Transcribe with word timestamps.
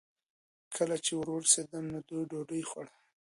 کله 0.75 0.95
چې 1.05 1.11
ور 1.15 1.27
ورسېدم، 1.33 1.83
نو 1.93 1.99
دوی 2.07 2.23
ډوډۍ 2.29 2.61
خوړه. 2.69 2.93